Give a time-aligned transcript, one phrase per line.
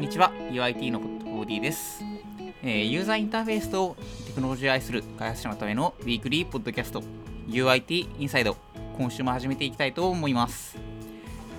[0.00, 2.02] んにちは UIT のポッドボディです、
[2.62, 7.02] えー、ユーザーインターフェースとテクノロジーを愛する開発者のためのウィークリーポッドキャスト
[7.48, 8.56] UIT インサイド
[8.96, 10.78] 今週も始めていきたいと思います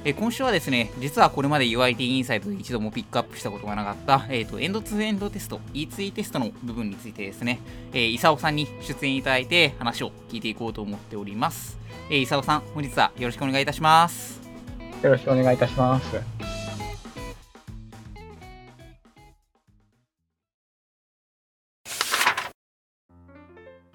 [0.04, 7.60] え今週はですね、実はこれまで UIT インサイドで一度もピックアップしたことがなかった、えーと、エンドツーエンドテスト、E2E テストの部分についてですね、
[7.94, 11.78] えー、イサオさんに出演いただいて話を聞いていこうと思っております。
[12.10, 14.42] えー、イサオさん、本日はよろしくお願いいたします。
[15.04, 16.31] よろしくお願いいたします。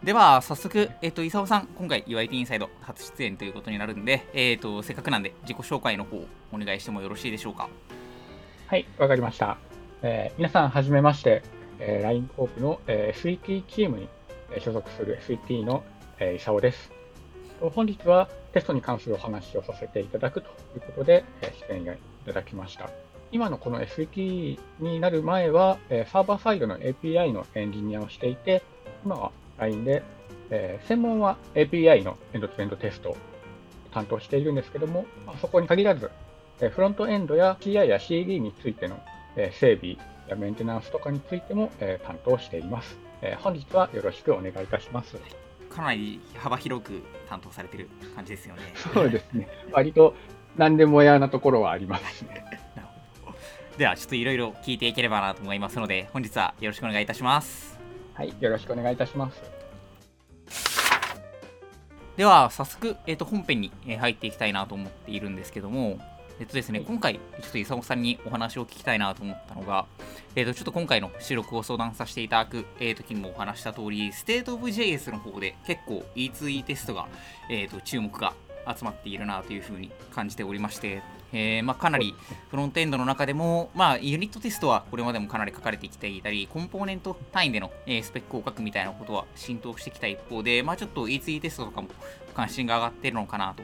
[0.07, 7.69] では、早速、えっ、ー、と、伊沢さん、今回、UIT インサイド初出演ということになるんで、えっ、ー、と、せっかくなんで、自己紹介の方、お願いしてもよろしいでしょうか？
[8.69, 9.59] はい、わかりました。
[10.03, 11.43] えー、皆さん、はじめまして、
[11.81, 14.09] えー、LINE コープの、えー、SET チームに
[14.61, 15.83] 所属する SET の、
[16.21, 16.93] えー、伊沢です。
[17.75, 21.87] 本日はテストに関するお話をさせていただくということで、えー、出演い
[22.27, 22.91] ただきました。
[23.33, 28.63] 今のこの SET になる前は、えー、サーバーサイドの API のエンジニアをしていて、
[29.05, 30.03] 今は LINE で、
[30.51, 33.17] えー、専門は API のエンドツエンドテストを
[33.93, 36.11] 担当しているんですけども、まあ、そこに限らず、
[36.61, 39.01] えー、フロントエンドや CI や CD についての、
[39.37, 39.97] えー、整備
[40.29, 43.43] やメンテナンスとかについても、えー、担当しています、えー。
[43.43, 45.17] 本日はよろしくお願いいたします。
[45.71, 48.63] かなり幅広く担当されてる感じですよね。
[48.95, 49.49] そうですね。
[49.73, 50.15] 割と
[50.57, 52.45] 何でもやなところはありますね。
[53.79, 57.76] では、ちょっといろいろ聞いていければなと思いますので、本日はよろしくお願いいたします。
[58.17, 59.43] はい、よろしくお願いいたします。
[62.17, 65.99] では、早速、えー、と本編に入っていきたいなと思っているんですけども、
[66.41, 69.85] えっとですね、今回、ちょっと伊佐さんにお話を聞きたいなと思ったのが、
[70.35, 77.09] えっと、ちょっと今回の収録を相談させていただく、えー、時にもお話した通り、 State of JS の方で結構 E2E テストが、
[77.51, 78.33] えー、と注目が
[78.67, 82.15] 集まっているなというふうに感じておりまして、えー、まあ、かなり
[82.51, 91.89] フロントエンドの中でも、まあ、ユニットテストはこれまでもかなり書かれてきていたり、コンポーネント単位での、え、スペックを書くみたいなことは浸透してきた一方で、まあ、ちょっと E2 テストとかも
[92.35, 93.63] 関心が上がっているのかなと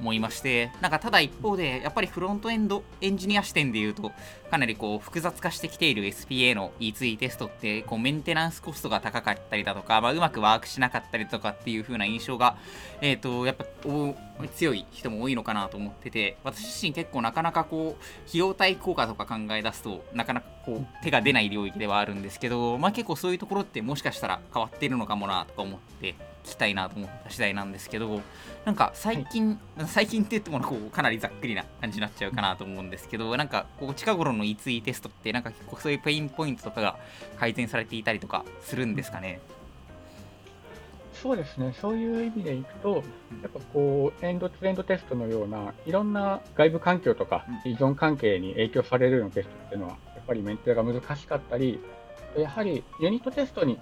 [0.00, 4.12] 思いまして、なんかただ一方で、やっぱりフロントエンドエンジニア視点で言うと、
[4.50, 12.56] かなりこう複雑化してきている SPA の E2 テストって、こうメンテナンスコストが高かったりだとか、まあ、うまくワークしなかったりとかっていう風な印象が、
[13.00, 13.64] え、ー、と、やっぱ
[14.54, 26.33] 強い人も多いのかなと思ってて、私自身結構なかなかこう、費用対効果とか考え出すと、なかなかこう、手が出ない領域ではあるんですけど、まあ結構そういうところってもしかしたら変わっているのかもなとか思って。
[26.44, 28.20] きたいなと思った次第なんですけど、
[28.64, 36.98] なんか最近、はい、最近って言ってもこうかなりざっくりな感じになっちゃうかなと思うんですけど、なんかこう近頃の E2E テストって、なんか結構そういうペインポイントとかが
[37.38, 39.40] 改善されていたりとかするんですかね？
[41.14, 43.02] そうですね、そういう意味でいくと、
[43.40, 51.80] やっぱこう、エンドツーエンドテストのような、いろんな外部環境とか依存関係に影響されるようなテストっていうのは、やっぱりメンテが難しかったり、
[52.36, 53.78] やはりユニットテストに、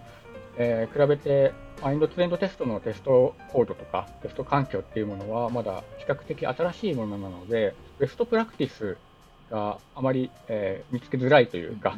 [0.57, 1.53] えー、比べて、
[1.85, 8.97] エンドツーエンドテストのテストコードとか、テスト環境っていうものは、まだ比較的新しいものなので、ベストプラクティス
[9.51, 11.97] があまり、えー、見つけづらいというか、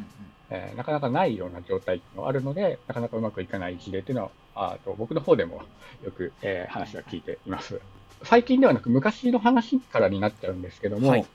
[0.49, 5.61] えー、なかなかないような状態があるので、なかなかうまくいかない事例というのは、あと僕の方でも
[6.03, 7.79] よく、えー、話は聞いています。
[8.23, 11.25] 最近ではなく昔の話からになっちゃうんですけども、はい、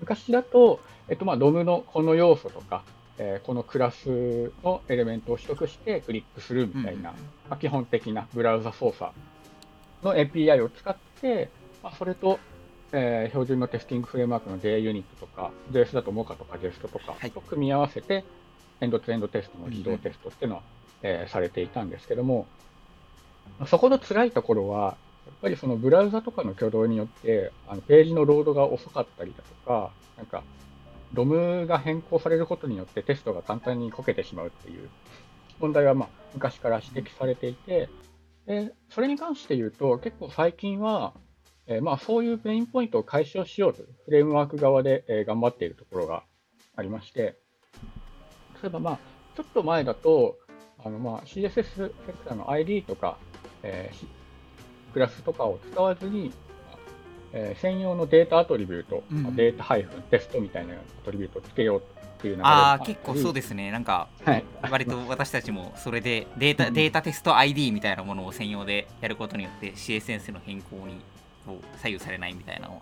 [0.00, 2.82] 昔だと、えっと、まあ、ドムのこの要素とか、
[3.18, 7.16] えー、このクラスのエレメントを取得してクリックするみたいな、うん、
[7.48, 9.12] まあ、基本的なブラウザ操作
[10.02, 11.50] の API を使って、
[11.82, 12.38] まあ、それと、
[12.92, 18.24] えー、標準のテスティングフレームワークの JUnit とか、JS だと Mocha とか JEST とかと組み合わせて、
[18.80, 20.62] エンドツエンドテストの自動テストっていうのは、
[21.02, 22.46] うん、えー、されていたんですけども、
[23.66, 30.42] そこの辛いところは、やっぱりそのブラウザとかの挙動によって、あのページのロードが遅かったりだとか、なんか、
[31.12, 34.88] ロムが変更されることによってテストが簡単にこけてしまうっていう。
[35.58, 37.88] 問題はまあ昔から指摘されていて、
[38.46, 41.14] でそれに関して言うと、結構最近は、
[41.66, 46.22] えー、まあそういうペインポイントを解消しようとフレームワーク側で、え、頑張っているところが
[46.76, 47.36] ありまして、
[48.62, 48.98] 例えばまあ、
[49.36, 50.38] ちょっと前だと、
[50.84, 53.18] あのまあ CSS セクターの ID とか、
[53.62, 56.32] えー、クラスとかを使わずに、
[57.38, 61.82] えー、専用の data attribute、うん、データハイフンテストみたいな attribute をつけようっ
[62.22, 63.70] ていう流れああ結構そうですね。
[63.70, 70.98] なんか、はい、割と私たちもそれでデータデータテスト ID みたいなものを専用でやることによって CSS の変更に
[71.76, 72.80] 左右されないみたいなのは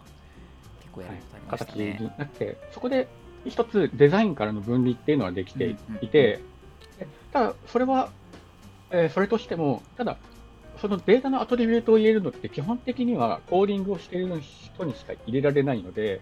[0.83, 3.09] 結構やることありましたね、はい、形になってそこで
[3.45, 6.41] 一つデザインからの分離っていうのはできていて、
[6.99, 8.11] うんうん、ただそれは、
[8.93, 10.17] えー、それとしてもただ
[10.85, 16.21] そのデータのアトリビュートを入れるのって基本的にはコーディングをしている人にしか入れられないので、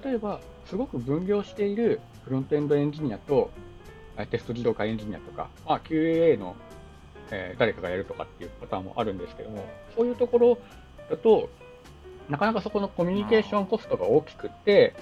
[0.00, 3.50] 例えば、すごく分業しているフロントエンドエンジニアと、
[4.30, 6.54] テスト自動化エンジニアとか、まあ、QA の、
[7.32, 9.66] えー、誰かがやるとかっていうパターンもあるんですけども、
[9.96, 10.58] そういうところ
[11.10, 11.50] だと、
[12.28, 14.94] なかなかそこのコミュニケーションコストが大きくって、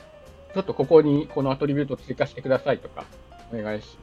[0.55, 3.05] ちょっとここにこのアトリビュートを追加してくださいとか、
[3.53, 3.99] お願いし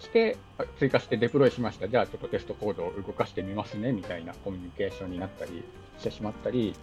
[0.00, 0.36] して、
[0.78, 1.88] 追加してデプロイしました。
[1.88, 5.64] じゃあちょっとテストコードを動かしてみますね、みたいなコミュニケーションになったり
[5.98, 6.74] してしまったり、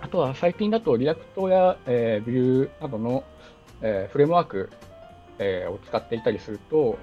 [0.00, 3.24] あとは最近だと React や、えー、 Vue などの、
[3.80, 4.70] えー、フレームワーク、
[5.38, 6.98] えー、を使っていたりすると、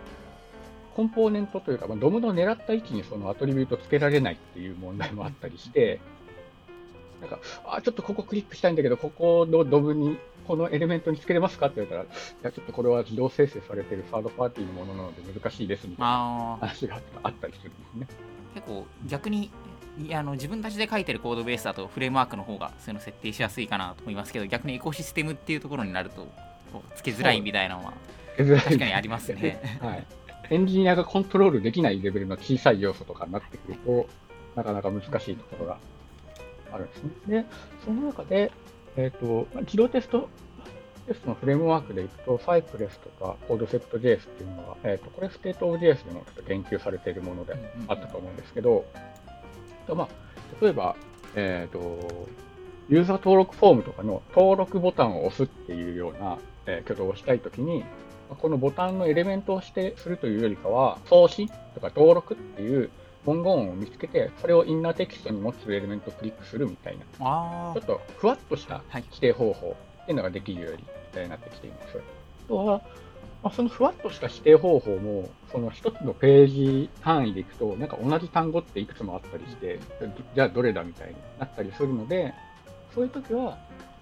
[0.96, 6.00] コンポーネントというか、まあ、 DOM の狙った位置にその attribute つけられないっていう問題もあったりして、
[7.20, 18.08] なんか、あ、ちょっとここクリックしたいんだけど、ここの DOM にこのエレメントにつけれますかって言われたら、いや、ちょっとこれは自動生成されているサードパーティーのものなので難しいですみたいな話があったりするんですね。
[18.54, 19.52] 結構逆に
[20.00, 26.28] いあの自分たちで書いてるコードベースだとフレームワークの方がそういうの設定しやすいかなと思いますけど逆にエコシステムっていうところになると
[26.96, 27.94] つけづらいみたいなのは
[28.38, 29.80] 確かにありますね。
[29.82, 30.08] はい、
[30.50, 34.08] エンジニアがコントロールできないレベルの小さい要素とかになってくると
[34.56, 35.78] なかなか難しいところが
[36.72, 37.12] あるんですね。
[37.28, 37.46] で、
[37.86, 38.52] その中で、
[38.96, 40.30] えっ、ー、と、自動テスト
[41.08, 47.56] テストのフレームワークでいくと、 Cypress とかコードセプト JS っていうのが、えーと、これステートオブ JS でもちょっと言及されているもので
[47.88, 48.86] あったと思うんですけど、
[49.90, 50.08] うん、まあ、
[50.62, 50.96] 例えば、
[51.36, 52.30] えっ、ー、と、
[52.90, 57.84] ユーザー登録フォームとかの登録ボタンを押すっていうような、えー、挙動をしたいときに、
[58.42, 62.90] このボタンのエレメントをしてするというよりかは、送信とか登録っていう
[63.26, 67.04] 文言を見つけて、それをインナーテキストに持つエレメントをクリックするみたいな、
[67.74, 71.98] ちょっとふわっとした規定方法っていうのができるようになってきています。
[71.98, 72.82] あとは、
[73.44, 79.80] まあ、そのふわっとした指定方法も、その一つのページ単位でいくと、なんか同じ単語っていくつもあったりして、
[80.34, 82.34] じゃあどれだみたいになったりするので、
[82.96, 83.58] そういう時は、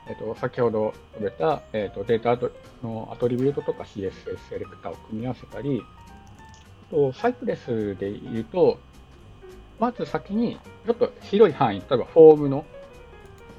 [0.08, 2.38] えっと、先ほど述べた、えっと、データ
[2.84, 5.82] のアトリビュートとか CSS セレクターを組み合わせたり、
[6.90, 8.80] あと、サイプレスで言うと、
[9.82, 12.66] まず先に、ちょっと広い範囲、例えばフォームの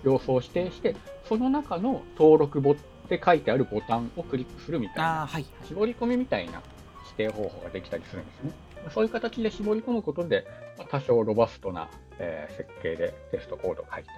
[0.04, 0.94] 要素を指定して、
[1.28, 2.74] その中の登録ボっ
[3.08, 6.62] て書いてあるボタンをクリックするみたいな、はい、絞り込みみたいな
[7.18, 8.52] 指定方法ができたりするんですね。
[8.94, 10.46] そういう形で絞り込むことで、
[10.90, 11.90] 多少ロバストな、
[12.20, 14.16] えー、設計でテストコードを書いたりとか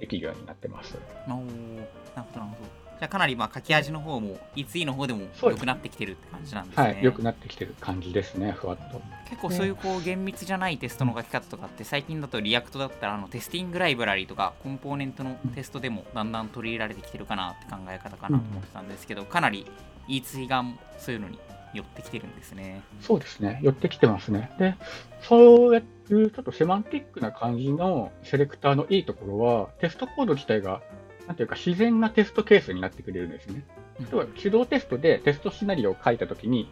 [0.00, 0.98] できるようになってます。
[1.28, 2.81] おなるほど、なるほど。
[3.02, 6.84] じゃかなりまあ書き味の方も E3 の方でも良くなってきてるって感じなんですね。
[6.84, 9.02] はい、良くなってきてる感じですね、ふわっと。
[9.28, 19.66] 結構そういうこう厳密じゃないテストの書き方とかって最近だと React だったらあの Testing Library とかコンポーネントのテストでもだんだん取り入れられてきてるかなって考え方かなと思ってたんですけど、かなり
[20.08, 20.64] E3 が
[20.96, 21.40] そういうのに
[21.74, 22.82] 寄ってきてるんですね。
[23.00, 24.52] そうですね、寄ってきてますね。
[24.60, 24.76] で、
[25.22, 30.82] そうやってちょっとセマンティックな感じのセレクターのいいところは、テストコード自体が
[31.26, 33.64] なんていうか自然なテストケースになってくれるんですね。
[34.00, 36.68] 例えば手動テストでテストシナリオを書いたときに、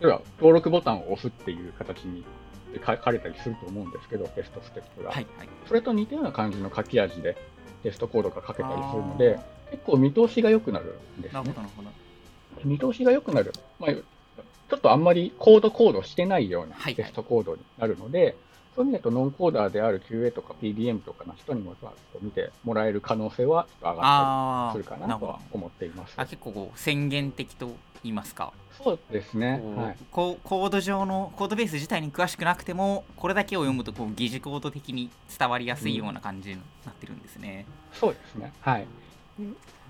[0.00, 2.24] 例えば登録ボタンを押すっていう形に
[2.86, 5.10] 書かれたりすると思うんですけど、テストステップが。
[5.10, 7.36] はいはい、それと似たような感じの書き味で
[7.82, 9.38] テストコードが書けたりするので、
[9.70, 11.42] 結構見通しが良くなるんですね。
[12.64, 13.52] 見通しが良くなる。
[13.78, 18.36] まあ、ちょっとあんまりコードコードしてないようなテストコードになるので、はいはい
[18.78, 21.74] そういう意味だとノンコーダーである QA とか PDM とかの人にも
[22.22, 26.14] 見てもらえる可能性は上がったりするかなとは思っています。
[26.16, 27.66] あ結構こう宣言的と
[28.04, 28.52] 言いますか。
[28.80, 38.52] そうですね、はい、コード上のコードベース自体に詳しくなくてもこれだけを読むとこう疑似コード的に伝わりやすいような感じになってるんですね、うん、そうですね。
[38.60, 38.86] はい。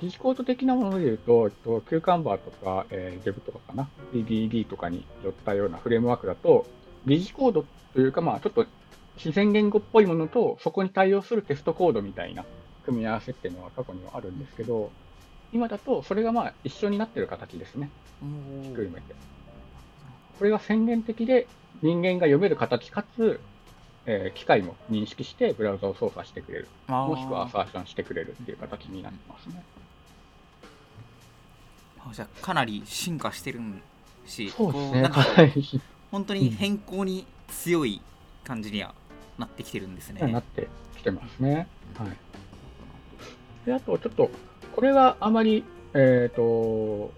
[0.01, 6.67] 疑似コード的なものでいうと、キューカンバーとか、えー、デブとかかな、BBD とかによったようなフレームワークだと、
[7.07, 7.65] 疑似コード
[7.95, 8.67] というか、まあ、ちょっと
[9.17, 12.45] 自然言語っぽいものと、そこに対応するテストコードみたいな
[12.85, 14.91] 組み合わせっていうのは過去にはあるんですけど、
[15.53, 17.91] 今だとそれがまあ一緒になってる形ですね。
[18.63, 19.15] ひっくるめて。
[20.39, 21.49] これが宣言的で
[21.83, 23.41] 人間が読める形かつ、
[24.07, 26.69] えー、機械も認識してブラウザを操作してくれる。
[26.87, 29.63] もしくはアサーションしてくれるっていう形になってますね。
[32.13, 33.61] じゃあかなり進化してる
[34.27, 35.11] し、そうですね。
[36.11, 38.01] 本当に変更に強い
[38.45, 38.95] 感じには
[39.39, 40.31] なってきてるんですね。
[40.33, 41.69] なってきてますね。
[41.97, 42.09] はい。
[43.67, 44.31] で、あとちょっと、
[44.75, 47.13] これはあまり、えっ、ー、と、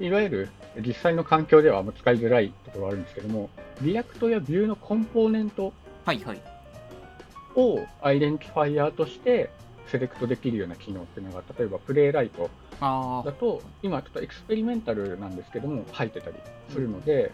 [0.00, 0.48] いわゆる
[0.84, 3.50] 実際の環境では使いづらいところがあるんですけども、
[3.82, 5.72] React や Vue のコンポーネント
[7.54, 9.50] を identifier として
[9.86, 16.36] セレクトできるような機能っていうのが、例えば Playwright だと、今ちょっと experimental なんですけども、入ってたり
[16.70, 17.32] するので、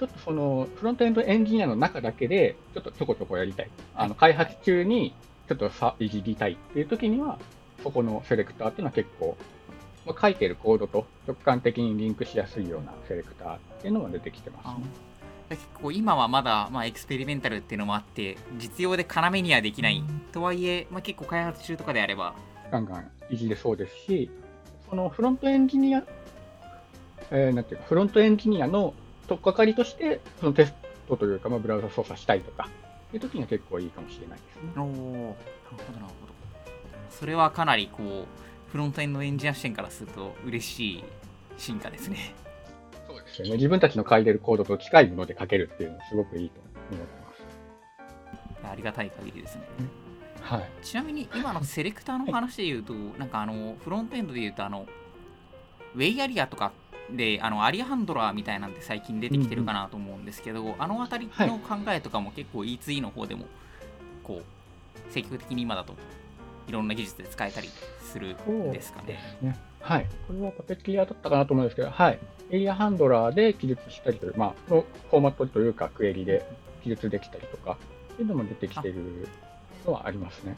[0.00, 3.70] ちょっとそのフロントエンドエンジニアの中だけで、ちょっとちょこちょこやりたい。
[3.94, 5.14] あの開発中に
[5.46, 7.38] ちょっといじりたいっていう時には、
[7.82, 9.36] そこのセレクターっていうのは結構、
[10.06, 14.86] まあ、書いてるコードと直感的にリンクしやすいようなセレクターっていうのが出てきてますね。
[15.50, 20.02] 結構今はまだ、まあ、エクスペリメンタルっていうのもあって実用で要にはできない
[20.32, 22.34] とはいえ、まあ、結構開発中とかであれば
[22.70, 24.30] ガンガンいじれそうですし
[24.88, 26.04] そのフロントエンジニア、
[27.32, 28.94] えー、なんていうかフロントエンジニアの
[29.30, 30.74] 取っかかりとしてそのテス
[31.08, 32.68] トというか、まあ、ブラウザ操作したいとか
[33.14, 34.72] いう時には結構いいかもしれないですね。
[34.74, 35.36] おなるほ
[35.76, 36.32] どなるほど
[37.10, 41.04] それはかなりこうフロントエンドエンジニア視点からすると嬉しい
[41.58, 42.34] 進化ですね。
[43.06, 43.52] そうですよね。
[43.54, 47.32] 自分たちの書いてるコードと近いもので書けるっていうのはすごくいいと思ってま
[48.66, 48.66] す。
[48.68, 49.62] ありがたい限りですね。
[50.40, 54.86] はい、ちなみに今のセレクターの話で言うと、はい、なんかあのフロントエンドで言うとあの
[55.94, 56.72] ウェイアリアとか
[57.16, 63.46] であのアリアハンドラーみたいなんて最近出てきてるかなと思うんですけど、うんうん、あの辺りの考えとかも結構 E2E の方でも
[64.22, 65.94] こう積極的に今だと
[66.68, 67.68] いろんな技術で使えたり
[68.00, 69.18] するんですかね。
[69.42, 70.06] ねはい。
[70.28, 72.18] これはパペティアだったかなと思うんですけど、はい。
[72.50, 76.46] エリアハンドラーで記述したりという、まあ、のフォーマットというか、クエリで
[76.82, 77.76] 記述できたりとか、
[78.12, 79.28] っていうのも出てきている
[79.86, 80.56] のはありますね。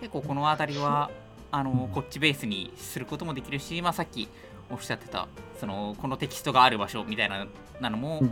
[0.00, 1.10] 結構この辺りは、
[1.50, 4.28] あの、こっちベースにすることもできるし、まあ、さっき
[4.70, 7.28] おっしゃってた、その、このテキストがある場所みたい
[7.80, 8.30] なのも、うん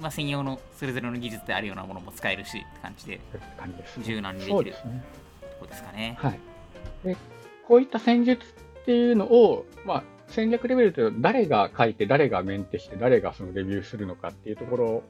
[0.00, 3.20] まあ、専用のそれぞれの技術であるようなものも使えるしって感じで
[4.02, 4.78] 柔軟にできると
[5.60, 6.16] こですかね。
[6.18, 6.40] はい、
[7.04, 7.16] で
[7.68, 8.42] こういった戦術
[8.80, 15.02] っていうのを、まあ、戦略レベルというと誰が書いて誰がメンテして誰がそのレビューするのかっていうところ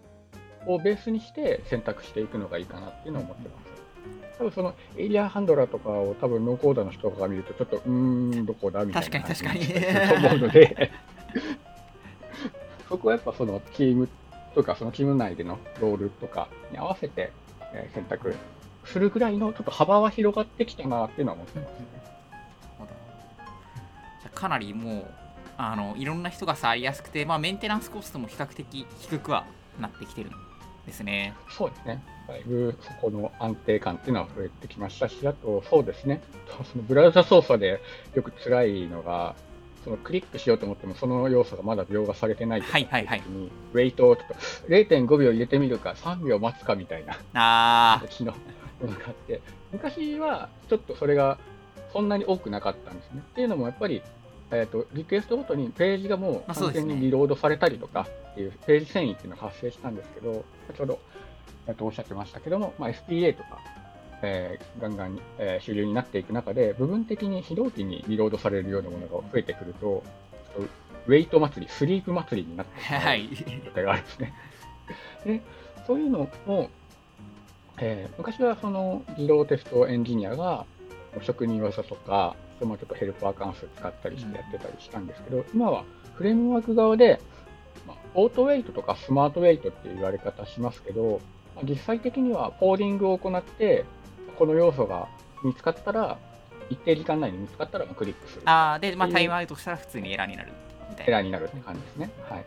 [0.66, 3.69] をベースにして選択していくのがいいかなっていうのを思ってます。
[4.40, 10.90] 多分そのエリアハンドラーとかを多分ノーコーダーの人が見るとちょっとうーんどこだみたいな確かに確かにと思うので。
[12.88, 14.08] そこはやっぱそのチーム
[14.54, 17.30] とかそのチーム内でのロールとかに合わせて
[17.94, 18.34] 選択
[18.84, 21.86] するぐらいのちょっと幅は広がってきたなっていうのは思ってますね。
[24.22, 25.06] じゃかなりもう
[25.56, 29.44] あのいろんな人が触りやすくて、まあ、メンテナンスコストも比較的低くは
[29.78, 30.49] なってきてるん
[30.86, 31.34] ですね。
[31.48, 32.02] そうですね。
[32.28, 37.80] だいぶそこの安定感っていうのは増えてきましたし、あとそうですね、そのブラウザ操作で
[38.14, 39.34] よく辛いのが、
[39.84, 43.22] そのクリックしようと思っても、その要素がまだ描画されてないときに、はいはいはい、
[43.72, 44.34] ウェイトをちょっと
[44.68, 48.32] 0.5秒入れてみるか、3秒待つかみたいな形の
[48.80, 49.40] ものがあって、
[49.72, 51.38] 昔はちょっとそれが
[51.92, 53.22] そんなに多くなかったんですね。
[53.28, 54.02] っていうのもやっぱり、
[54.52, 60.98] えーと、リクエストごとにページがもう完全にリロードされたりとかっていうページ遷移っていうのが発生したんですけど、先ほど、
[61.68, 63.58] えー、とおっしゃってましたけども、まあ、SPA とか、
[64.22, 70.02] えー、ガンガン、えー、主流になっていく中で、部分的に非同期にリロードされるようなものが増えてくると、
[71.06, 74.34] ウェイト祭り、スリープ祭りになってしまう状態があるんですね。
[75.24, 75.40] で
[75.86, 76.70] そういうのも、
[77.78, 80.66] えー、昔はその自動テストエンジニアが
[81.22, 87.20] 職人技とか、まあ、ちょっとヘルパー関数使ったりしてやってたりしたんですけど、うん、今はフレームワーク側で、
[87.86, 91.20] まあ、オートウェイトとかスマートウェイトっていう言われ方しますけど、
[91.56, 93.84] まあ、実際的にはコーディングを行って、
[94.38, 95.08] この要素が
[95.42, 96.18] 見つかったら、
[96.68, 98.42] 一定時間内に見つかったらクリックする。
[98.44, 100.52] あで、まあ、タイムアウトしたら普通にエラーになる
[100.88, 101.10] みたいな。
[101.10, 102.10] エラーになるって感じですね。
[102.28, 102.40] はい。
[102.40, 102.44] っ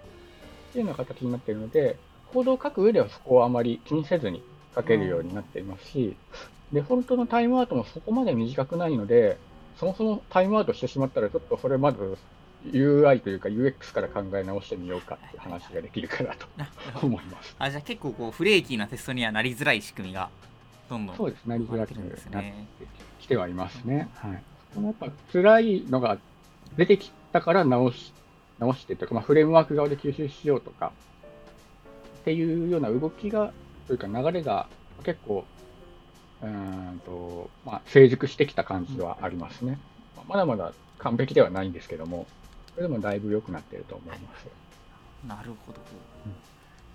[0.71, 1.97] ていうような形になっているので、
[2.33, 4.41] コードを書く上ではそこはあまり気にせずに
[4.75, 6.15] 書けるようになっていますし、
[6.71, 9.37] デフォルトのタイムアウトもそこまで短くないので、
[9.79, 12.17] そもそもタイムアウトしてしまったら、ちょっとそれまず
[12.65, 16.47] UI というか UX から考え直してみようかっていう話ができるかなと
[17.05, 17.55] 思います。
[17.59, 20.29] あじゃあ結構こうフレーキーなテストにはなりづらい仕組みが
[20.89, 22.05] どんどんそうです、なりづらくな
[22.39, 22.53] って
[23.19, 24.09] きてはいますね。
[24.15, 24.43] はい。
[24.73, 26.17] そのやっぱ辛いのが
[26.77, 28.13] 出てきたから直し
[28.59, 30.91] 直してというか、まあ、フレームワーク側で吸収しようとか
[32.21, 33.51] っていうような動きが
[33.87, 34.67] というか流れが
[35.03, 35.43] 結構
[36.43, 39.79] うんと、まあ、成熟してきた感じはありますね。
[40.27, 42.27] まだまだ完璧ではないんですけども、
[42.75, 44.47] それでもだいぶ良くなっていると思います。
[45.27, 45.79] なるほど。
[46.25, 46.33] うん、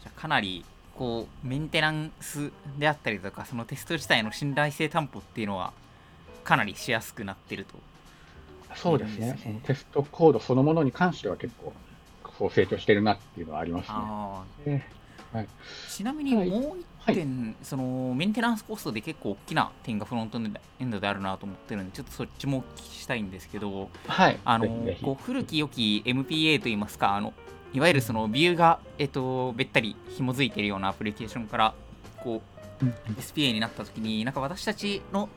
[0.03, 0.65] じゃかなり
[0.95, 5.73] こうメンテナンスであったりとか、そのテスト自体の信頼性担保っていうのは、
[6.45, 7.75] かなりしやすくなってると。
[8.75, 9.39] そうですね。
[9.43, 11.73] そのテストコードそのものに関しては結構、
[12.39, 14.87] そう成長してるなっていうのはありますね。
[15.33, 15.49] はい、
[15.91, 24.67] ちなみにもう一点、はい、そのメンテナンスコストで結構大きな点がフロントエンドであるなと思ってるんで、ちょっとそっちもお聞きしたいんですけど、はい、あの
[25.03, 27.33] こう古き良き MPA といいますか、あの
[27.73, 31.75] いわゆるそのビューが、えっと、べったり紐づいているようなアプリケーションから
[32.23, 32.43] こ
[32.83, 32.85] う、
[33.21, 35.29] SPA になった時になんか私たちの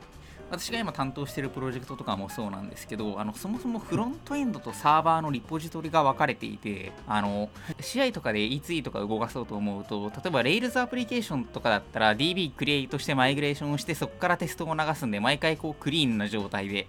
[0.50, 7.48] 私が今担当しているプロジェクトとかもそうなんですけどあのそもそもフロントエンドとサーバーのリポジトリが分かれていてあの
[7.80, 16.86] 試合とかで E2E とか動かそうと思うと例えば Rails アプリケーションとかだったら DB クリエイトしてマイグレーションをしてそこからテストを流すんで毎回こうクリーンな状態で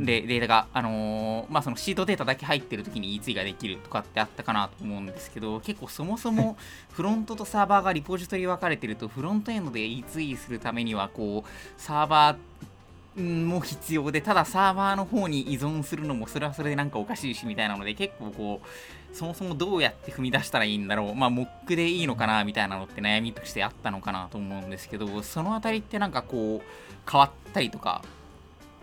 [0.00, 6.56] でデータが、あのーまあ、そのシートデータだけ入ってる時に E2 ができるとかってあったかなと思うんですけど結構そもそも
[6.92, 12.38] フロントとサーバーがリポジトリ分かれてるとフロントエンドで E2 するためにはこうサーバー
[13.22, 21.14] も必要でただサーバーの方に依存するのもそれはそれでなんかおかしいしみたいなので結構こうそもそもどうやって踏み出したらいいんだろう。
[21.14, 28.02] まあモックでいいのかなみたいなのって悩みとしてあったのかなと思うんですけどそのあたりってなんかこう変わったりとか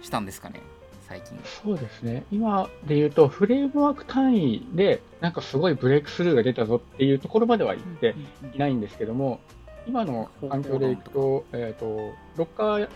[0.04, 0.62] したんですかね？
[1.10, 1.40] 最近。
[1.64, 2.24] そうですね。
[2.32, 8.16] 今で言うと、フレームワーク単位で、なんかすごいブレイクスルーが出たぞっていうところまでは言って
[8.54, 9.40] いないんですけども、
[9.88, 12.90] 今の環境でいくと、えっ、と、ロッカー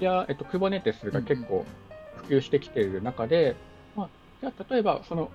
[0.00, 1.64] や、えっ、と、Kubernetes が結構
[2.16, 3.56] 普及してきている中で、
[3.96, 4.08] まあ、
[4.42, 5.30] じゃあ例えば、その、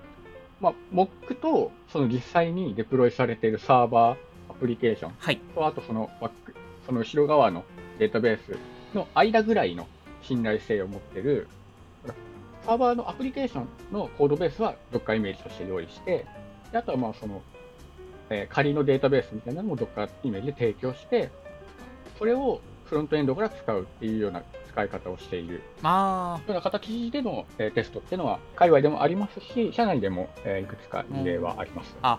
[0.60, 4.16] まあ、Mock と、その実際にデプロイされているサーバー
[4.48, 5.38] アプリケーションはい。
[5.56, 6.54] と、あとそのバック、
[6.86, 7.64] その後ろ側の
[7.98, 8.56] データベース
[8.94, 9.88] の間ぐらいの
[10.22, 11.48] 信頼性を持ってる、
[12.64, 16.24] サーバーのアプリケーションのコードベースは Docker イメージとして用意して、
[16.70, 17.42] であとはまあその、
[18.30, 21.30] えー仮のデータベースみたいなのも Docker イメージで提供して、
[22.18, 31.96] それをフロントエンドから使うっていうような使い方をしているあような形での、えーテストっていうのは、界隈でもありますし、社内でも、えーいくつか事例はあります。
[32.02, 32.18] あ、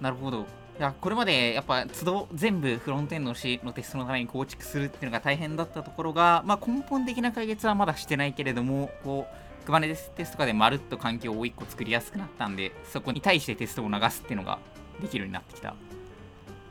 [0.00, 0.46] なるほど。
[0.78, 14.58] いやこれまでやっぱ都度全部フロントエンドのしのテストのために構築するっていうのが大変だったところが、まあ、根本的な解決はまだしてないけれどもこう Kubernetes とかでまるっと環境を1個作りやすくなったんでそこに対してテストを流すっていうのが
[15.00, 15.74] できるようになってきた。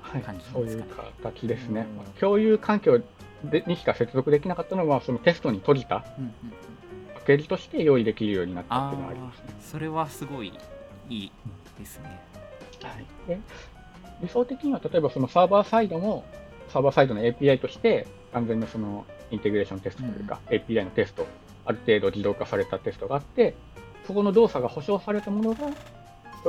[0.01, 2.13] はい感じ、そういうですかね形ですねうん。
[2.19, 3.01] 共有環境
[3.43, 6.53] でにしか接続できなかったのは、そのテストに閉じたうんうんうん
[7.13, 9.43] パッケージとして用意できるようになったあっていうのはありますね。
[9.49, 10.53] ーそれはすごい
[11.09, 11.31] いい
[11.77, 12.19] ですね。
[12.81, 13.39] はい、で
[14.21, 16.23] 理想的には、例えばそのサーバーサイドも、
[16.69, 21.27] サーバーサイドの API として、完全なそのインテグレーションテストというか、API のテスト、
[21.67, 23.53] ある程度自動化されたテストがあって、
[24.07, 25.67] そこの動作が保証されたものが、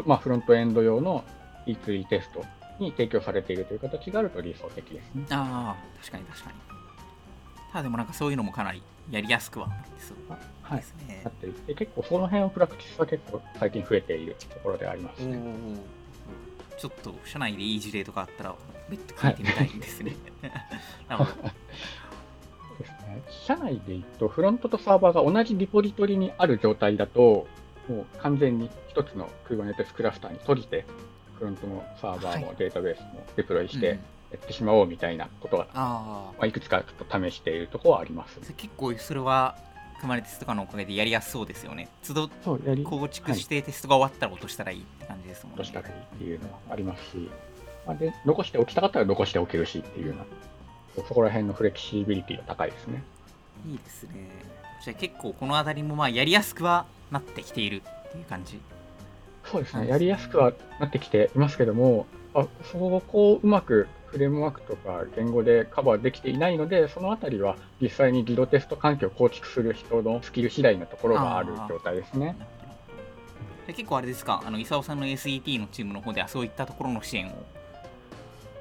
[0.06, 1.24] まあ、フロントエンド用の
[1.66, 2.44] E2E テスト
[2.78, 5.24] に提供されているという形があると理想的ですね。
[5.30, 6.56] ああ、確かに確かに。
[7.72, 10.84] ただでもなんかそういうのもかなりやりやすくはなってそうあはいで。
[10.84, 11.30] すねな。
[11.30, 15.38] っていて、結構その辺のプラクティスは結構最近増えているところでありますね。
[16.78, 18.54] ちょっと社内でいい事例とかあったら
[18.88, 20.14] 別途聞いてみたいですね。
[21.08, 21.50] なるほど。
[22.78, 23.22] ですね。
[23.28, 27.46] 社内で言うと、フロントとサーバーが同じリポジトリにある状態だと、
[27.88, 30.84] もう完全に一つの Kubernetes クラスターに閉じて、
[31.38, 33.98] フロントのサーバーもはいデータベースもデプロイしてうん
[34.30, 39.56] やってしまおうみたいなことは、あまあ、いくつかちょっと試しているところはあります結構それは、
[40.00, 41.88] 組まれテスとかのおかげでやりやすそうですよね。
[42.06, 42.28] 都度
[42.84, 45.58] 構築してテストが終わったら落としたらいいって感じですもんね。
[45.58, 47.28] としたらいいっていうのはありますし、
[47.86, 50.24] まあ、で残しておきたかったら残しておけるしっていうような、
[50.94, 53.02] そこら辺のフレキシビリティが高いですね。
[53.66, 54.28] いいですね。
[54.84, 58.60] じゃあ結構この辺りもまあやりやすくはなってきているっていう感じ。
[59.44, 72.36] そうですね、はいやりやすくはなってきていますけども、あそこをこううまくフレームワークとか言語でカバーできていないので、そのあたりは実際に自動テスト環境を構築する人のスキル次第のところがある状態ですね。
[73.66, 77.44] で結構あれですか、あの、伊佐さんの SET のチームの方ではそういったところの支援を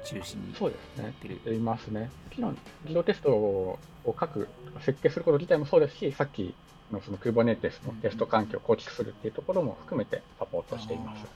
[0.08, 1.12] 中心にそうですねやっ。
[1.12, 1.40] てる。
[1.44, 2.00] やりますね。
[2.00, 4.48] もちろん自動テストを書く、
[4.80, 6.54] 設計すること自体もそうですし、さっき
[6.90, 11.26] のその Kubernetes のテスト環境を構築するっていうところも含めてサポートしています。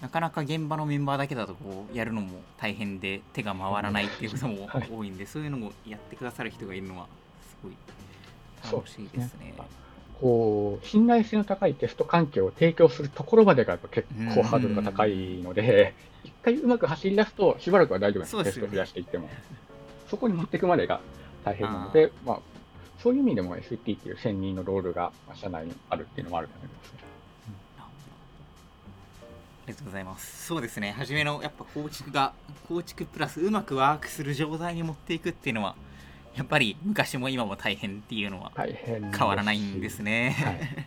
[0.00, 7.06] なかなか現場のメンバーだけだとこうやるのも大変で手が回らないっていうこともはい多いんで、そういうのをやってくださる人がいるのは
[7.42, 7.72] すごい
[8.72, 9.54] 楽しいですね。
[10.20, 19.28] こう信頼性の高いテスト環境を提供するところまでがやっぱ結構ハードルが高いので、一回うまく走り出すと、しばらくは大丈夫なんですねテスト増やしていっても。
[20.08, 21.00] そこに持っていくまでが
[21.44, 22.40] 大変なので、まあ、
[23.02, 26.98] そういう意味でも ST っていう専任のロールがまあ社内にあるっていうのもあると思いますね。
[29.66, 30.46] ありがとうございます。
[30.46, 32.32] そうですね、初めのやっぱ構築が、
[32.66, 35.76] 構築プラスうまくワークする状態に持っていくっていうのは、
[36.38, 40.36] やっぱり昔も今も大変っていうのは大変わらないんですね。
[40.38, 40.86] はい、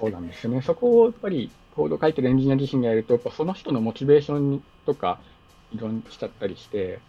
[0.00, 0.62] そうなんですよね。
[0.62, 5.18] そこをやっぱりコード書いてるエンジニア自身がやると、やっぱその人のモチベーションとか
[5.74, 7.00] 依存しちゃったりして、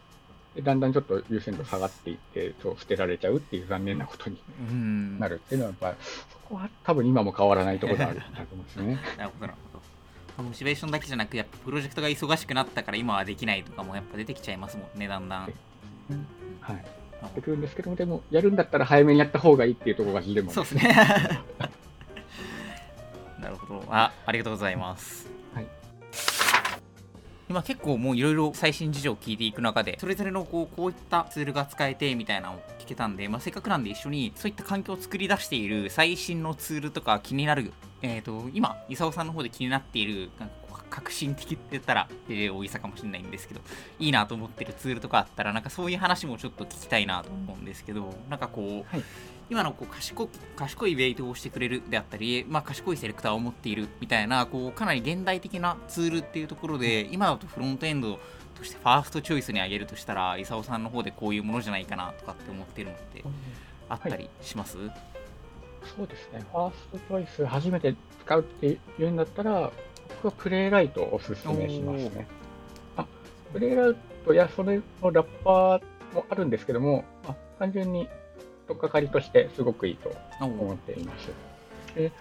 [0.56, 5.19] でだんだんちょっと優先度下がっていって、そう捨てられちゃうっていう残念なことにうん。
[5.19, 8.97] なるっていうのは、やっぱりそこは多分今も変わらないところがあるんだと思うんですね。
[9.17, 10.43] なるほど。
[10.43, 15.53] モチベーションだけじゃなく、やっぱプロジェクトが忙しくなったから今はできないとかもやっぱ出てきちゃいますもんね、だんだん。
[16.60, 17.02] はい。
[17.23, 20.93] やってくるんですけども、でも、やるんだったら早めにやった方がいいっていうところがでも、そうですね。
[23.39, 23.83] なるほど。
[23.89, 25.27] あ、ありがとうございます。
[25.53, 25.67] はい。
[27.49, 40.29] 今結構もういろいろ最新事情を聞いていく中でそれぞれのこうこういったツールが使えてみたいなのを聞けたんで、まあ、せっかくなんで一緒にそういった環境を作り出している最新のツールとか気になる、えーと、今功さんの方で気になっている
[40.93, 43.62] 革新的って言ったら、えー、大げさかもしれないんですけど
[43.97, 49.03] いいなと思ってるツールとかあったらなんかそういう話もちょっと聞きたいなと思うんですけどなんかこう、はい、
[49.49, 58.19] 今のこう賢賢いウェイトをしてくれるであったり、まあ、賢いセレクターを持っているみたいなこうかなり現代的なツールっていうところで今だとフロントエンド
[58.56, 63.23] としてファーストチョイスに挙げるとしたら功さんの方でこういうものじゃないかなとかって思ってるのって
[63.89, 64.91] あったりします、はい、
[65.97, 66.43] そうですね。
[66.51, 69.71] ファーストチョイス初めて使うっていうんだったら
[70.09, 72.27] 僕はプレイライトをおすすめしますね
[72.97, 73.05] あ
[73.51, 75.81] プレイライトやそれのラッパー
[76.13, 78.07] もあるんですけども、まあ、単純に
[78.67, 81.29] とっかかりとしてすごくいいと思っています。
[81.95, 82.11] で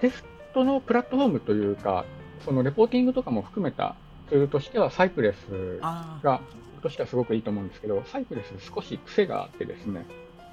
[0.00, 2.04] テストのプラットフォームというか、
[2.44, 3.96] そのレポーティングとかも含めた
[4.28, 5.80] ツールとしては、サイプレス
[6.22, 6.40] が、
[6.82, 10.06] としてはすごくいいと思うんですけど、サイプレス少し癖があってですね、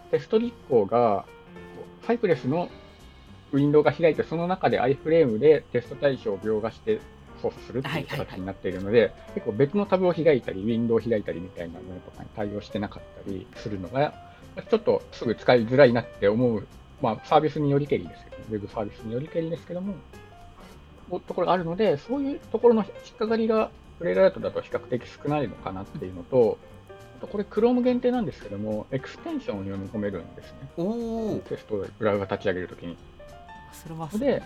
[0.10, 1.26] テスト実行が、
[2.04, 2.70] サイプレスの
[3.52, 7.00] ウィンドウが開いて、その中で iFrame でテスト対象を描画して
[7.42, 14.14] 操作するっていう形になっているので、結構別のタブを開いたり、ウィンドウを開いたりみたいなものとかに対応してなかったりするのが、
[14.70, 16.68] ちょっとすぐ使いづらいなって思う、
[17.02, 19.96] まあ、サービスによりけりですけど、ウェブサービスによりけりですけども、
[21.28, 26.58] ところがあるので、そういうところの引っかかりが Playwright だと比較的少ないのかなっていうのと、
[27.18, 30.70] あとこれ Chrome 限定なんですけども、エクステンションを読み込めるんですね。
[30.78, 32.98] おテストをブラウザ立ち上げるときに。
[33.74, 34.42] それはそで、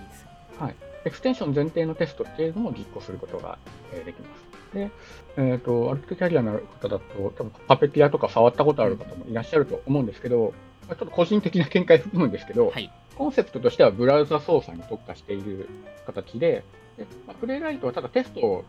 [0.59, 0.75] はい。
[1.05, 3.57] エクステンション前提のテストっていうのも実行することが
[4.05, 4.73] できます。
[4.73, 4.91] で、
[5.37, 10.53] えっ、ー、と、アルトキャリアの方だと、多分 Puppeteer とか触ったことある方もいらっしゃると思うんですけど、
[10.87, 15.69] ちょっと個人的な見解含むんですけど、はい、コンセプトとしてはブラウザ操作に特化している
[16.05, 16.63] 形で、
[16.97, 18.65] でまあ、 Playwright はただテストを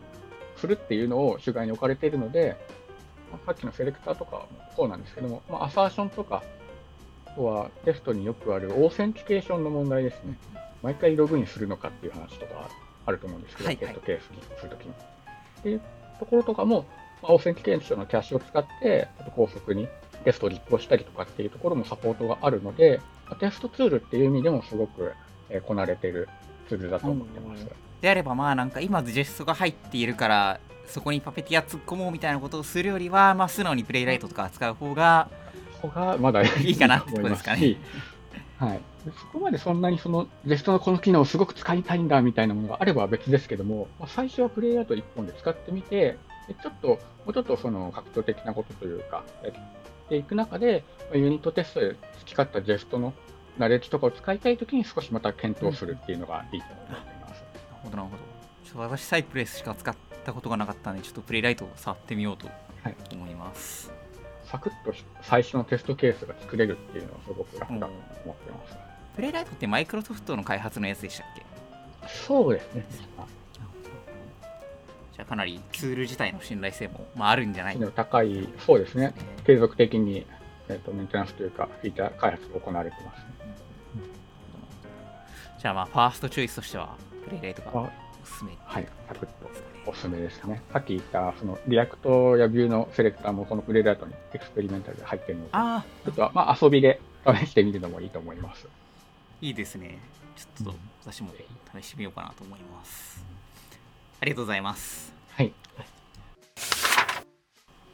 [0.56, 2.56] するっていうのを主眼に置かれているので、
[3.30, 6.55] まあ、さっきのセレクターとかもそうなんですけども、まあ、アサーションとか、あ
[7.36, 10.36] とはテストによくある authentication の問題ですね。
[10.82, 12.68] 毎回ログインするのかっていう話とか
[13.04, 14.92] あると思うんですけど、はいはい、テストケースにするときに。
[14.92, 15.80] っていう
[16.18, 16.86] ところとかも、
[17.22, 19.88] まあ、 authentication のキャッシュを使って、高速に
[20.24, 23.00] テストを実行したりとかっていうところもサポートがあるので、
[23.38, 25.12] テストツールっていう意味でもすごく、
[25.48, 26.28] えこなれてる
[26.68, 27.66] ツールだと思ってます。
[28.00, 35.28] であれば、まあなんか今、 Jest が入っているから、そこに Puppeteer 突っ込もうみたいなことをするよりは、まあ、素直に Playwright とか使う方が、
[35.88, 37.76] 方がまだいいかなってことですかね。
[38.58, 46.16] はい、そこまでそんなにそのジェストのこの機能をすごく使いたいんだみたいなものがあれば別ですけども、まあ、最初はプレイアウト1本で使ってみて、
[46.62, 53.12] ちょっと、もうちょっとその格闘的なことというか、やっていく中で、ユニットテストで培ったジェストの
[53.58, 56.96] ナレッジとかを使いたいときに少しまた検討するっていうのがいいと思います。
[56.96, 57.44] なる
[57.82, 58.22] ほど、なるほど。
[58.64, 59.94] ちょっと私、サイプレスしか使っ
[60.24, 62.48] たことがなかったので、ちょっとプレイライトを触ってみようと
[63.12, 63.88] 思います。
[63.88, 63.95] はい
[64.50, 67.92] サクッと最初のテストケースが作れるっていうのはすごく楽だと
[68.24, 68.76] 思ってます。
[69.16, 71.42] プレイライトってマイクロソフトの開発のやつでしたっけ？
[72.08, 72.84] そうですね。
[75.12, 79.14] じゃあかなりツール自体の信頼性も、まあ、あるんじゃない高い、そうですね。
[79.46, 80.26] 継続的に、
[80.68, 83.24] えーと、メンテナンスというか、フィーチャー開発が行われてます、ね、
[85.58, 87.88] じゃあまあ、ファーストチョイスとしては、プレイライトがお
[88.24, 89.48] すすめ、はい、サクッと
[89.86, 90.62] おすすめですね。
[90.72, 98.66] さっき言った、その React や Vue のセレクターもこの Playwright に experimental で入ってるので、あちょっとまあ遊びで試してみるのもいいと思います。
[99.40, 99.98] いいですね。
[100.36, 101.30] ちょっと私も
[101.80, 103.24] 試してみようかなと思います。
[104.20, 105.14] ありがとうございます。
[105.30, 105.52] はい。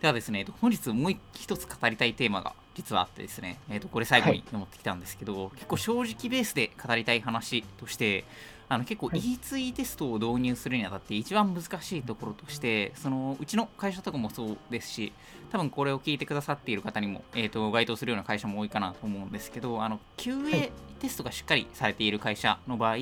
[0.01, 8.25] ではですね、本日もう一つ語りたいテーマが実はあってですね、えー、とこれ最後に持ってきたんですけど、はい、結構正直ベースで語りたい話として、
[8.73, 15.13] あの結構 E2E テストを導入するにあたって一番難しいところとしてそのうちの会社とかもそうですし
[15.51, 22.97] 多分これを聞いてくださっている方にも、えーと、該当するような会社も多いかなと思うんですけどあの QA テストがしっかりされている会社の場合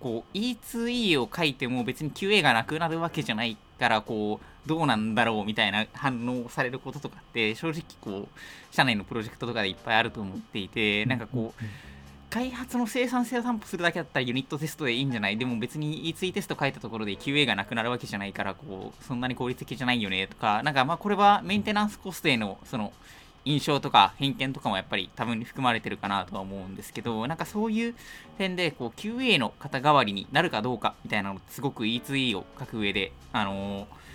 [0.00, 11.62] こう E2E を書いても別に QA がなくなるわけじゃないからこうどうなんだろうみたいな反応されることとかって正直こう社内のプロジェクトとかでいっぱいあると思っていてなんかこう
[12.36, 15.38] 開発の生産性を担保するだけだったらユニットテストでいいんじゃない？
[15.38, 22.92] でも別に E2 テスト書いたところで QA がなくなるわけじゃないからこうそんなに効率的じゃないよねとかなんかまあこれはメンテナンスコストへのその
[23.46, 27.94] 印象とか偏見とかもやっぱり多分含まれてるかなとは思うんですけどなんかそういう
[28.36, 34.05] 点でこう QA の肩代わりになるかどうかみたいなのすごく E2E を書く上であのー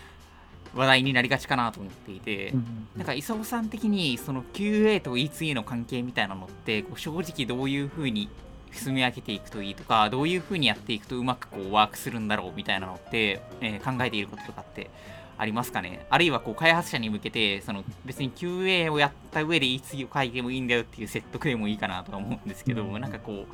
[0.74, 2.54] 話題になりがちかなと思っていて、
[2.96, 8.30] なんか磯尾さん的にその QA と E2A の関係みたいなのってこう正直どういうふうに
[8.72, 14.90] 積み上げていくといいとかどういうふうにやっていくとうまくこうワークするんだろうみたいなのって、えー、考えていることとかって
[15.38, 16.06] ありますかね？
[16.10, 23.54] あるいはこう開発者に向けてその別に QA をやった上でいい次を書いてもいいんだよっていう説得でもいいかなとは思うんですけど、うん、なんかこう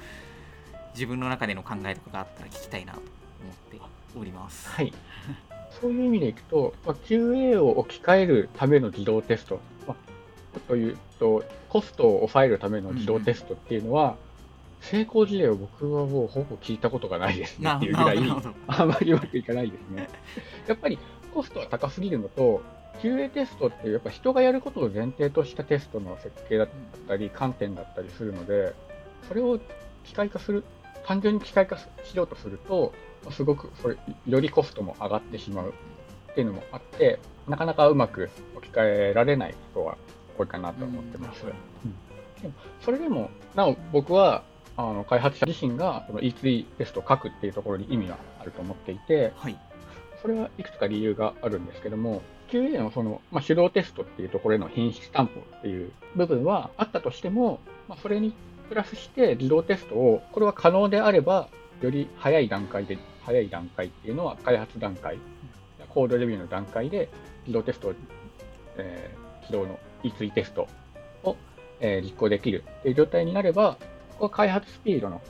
[0.93, 3.79] 自分の中での考えとかがあったら聞きたいなと思って
[4.19, 4.69] おります。
[4.69, 4.93] はい
[5.81, 14.17] そういう意味でいくと、まあ、QA を置き換えるための自動テスト、まあ、というと、コストを抑えるための自動テストっていうのは、
[14.81, 17.71] 成功事例を僕はもうほぼ聞いたことがないですね。
[17.75, 18.19] っていうぐらい、
[18.67, 20.09] あまりうまくいかないですね。
[20.67, 20.97] やっぱり
[21.33, 22.61] コストは高すぎるのと、
[23.01, 26.69] QA テストってやっぱ人がやることを前提としたテストの設計だっ
[27.07, 28.73] たり、観点だったりするので、
[29.27, 29.59] それを
[30.03, 30.63] 機械化する、
[31.07, 32.93] 単純に機械化しようとすると、
[33.31, 35.73] すごくそれよりコストも上がってしまう
[36.31, 39.97] っていうのもあって、なかなかうまく置き換えられない人は
[40.37, 41.45] 多いかなと思ってます。
[41.45, 41.51] うん、
[42.41, 44.43] でもそれでも、なお僕は
[44.75, 49.57] あの開発者自身がその E3 テストを書くっていうところに意味があると思っていて、はい、
[50.21, 58.33] それはいくつか理由があるんですけども、QA のその、まあ、手動テストっていうところへの品質担保っていう部分はあったとしても、まあ、それに
[58.67, 61.49] プラスして自動テストを、これは可能であれば、
[61.81, 65.17] より早い段階で、早い段階っていうのは開発段階、
[65.89, 67.09] コードレビューの段階で
[67.45, 67.93] 自動テストを、
[68.77, 70.67] えー、起動の E3 テスト
[71.23, 71.35] を、
[71.79, 73.77] えー、実行できるっていう状態になれば、
[74.11, 75.21] ここは開発スピードの、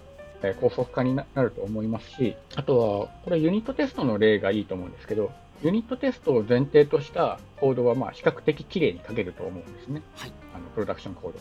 [0.44, 5.32] え高速化になると思いますし、あとは、これユニットテストの例がいいと思うんですけど、
[5.64, 10.04] ユニットテストを前提としたコードはまあ比較的綺麗に書けると思うんですね。
[10.16, 11.40] はい、あのプロダクションコード。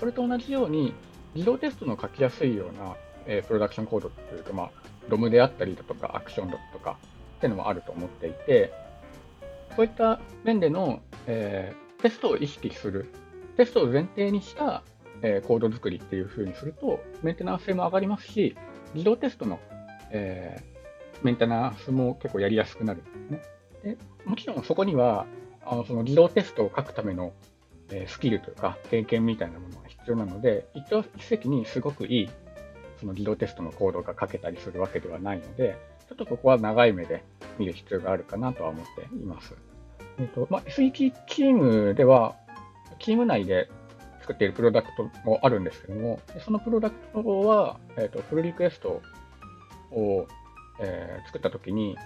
[0.00, 0.94] それと同じように、
[1.34, 4.70] 自動テストの書きやすいような、え、プロダクションコードというか、まあ、
[5.08, 6.96] ロムであったりだとか、アクションドとか
[7.38, 8.72] っていうのもあると思っていて、
[9.76, 13.12] そういった面での、えー、テストを意識する、
[13.56, 14.82] テストを前提にした
[15.22, 18.56] えー、コード作りっていう風にすると、メンテナンス性も上がりますし、
[18.94, 19.60] 自動テストの、
[20.10, 23.42] えー、メンテナンスも結構やりやすくなるんですね。
[23.94, 25.26] でもちろんそこには、
[25.64, 27.32] あのその自動テストを書くための、
[27.90, 32.30] え、スキルというか経験みたいなものが必要なので、一朝一夕にすごくいい
[33.02, 35.76] その自動テストのコードが書けたりするわけではないので、
[36.08, 37.24] ちょっとここは長い目で
[37.58, 39.54] 見る必要があるかなとは思っています。
[40.18, 42.36] えっ、とまあ、SE チームでは、
[43.00, 43.68] チーム内で
[44.20, 49.02] 作っているプロダクトもあるんですけども、そのプロダクトは、えーと、フルリクエスト
[49.90, 50.28] を、
[50.78, 51.98] えー、作ったときに、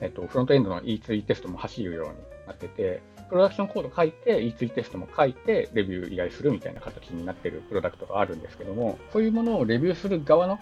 [0.00, 2.12] えーと、フロントエンドの E3 テストも走るように
[2.46, 3.00] なってて、
[3.30, 10.58] プロダクションコード書いて、E3 テストも書いて、レビュー依頼するみたいな形になっているプロダクトがあるんですけども、そういうものをレビューする側の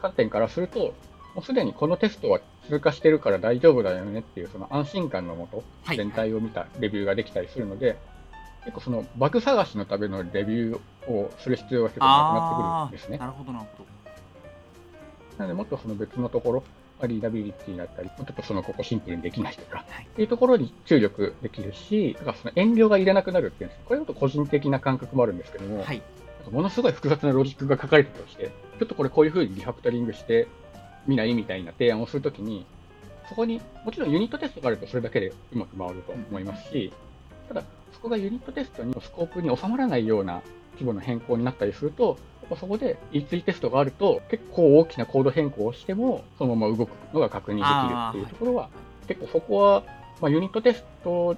[0.00, 0.94] 観点からすると、
[1.34, 5.62] もうすでにこのテストは通過してるから大丈夫だよねっていうその安心感のもと、
[5.94, 7.98] 全体を見たレビューができたりするので、
[8.64, 13.18] 結構そのバグ探しのためのレビューをする必要が結構なくなってくるんですね。
[13.18, 13.90] なるほど、なるほど。
[15.38, 16.64] なので、もっとその別のところ、
[17.06, 23.84] リーダビリティだったり、ちょっとそのここシンプルにできないとか、はい、っていうところに注力できるし、だからその遠慮がいらなくなるっていうんです。
[23.84, 26.02] これだと個人的な感覚もあるんですけども、はい、
[26.50, 30.48] ものすごい複雑なロジックが書かれてたとして、ちょっとこれこういうふうにリファクタリングして
[31.06, 32.66] みないみたいな提案をするときに、
[33.28, 36.92] そこに、もちろんユニットテストがあるとそれだけでうまく回ると思いますし、
[37.48, 40.42] ただ、そこがユニットテストにスコープに収まらないような
[40.74, 42.18] 規模の変更になったりすると、
[42.56, 48.70] そこで E3 テストがあると、結構大きなコード変更をしても、そのまま動くのが確認できるっていうところは、
[49.06, 49.84] 結構そこは、
[50.20, 51.36] まあ、ユニットテスト